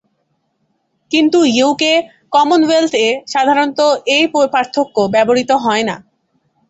[1.11, 3.79] কিন্তু ইউকে/কমনয়েলথ এ সাধারণত
[4.15, 5.95] এই পার্থক্য ব্যবহৃত হয়না।